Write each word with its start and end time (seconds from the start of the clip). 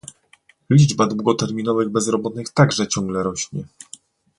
Liczba 0.69 1.07
długoterminowych 1.07 1.89
bezrobotnych 1.89 2.49
także 2.49 2.87
ciągle 2.87 3.23
rośnie 3.23 3.63